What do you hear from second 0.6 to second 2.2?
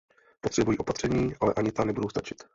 opatření, ale ani ta nebudou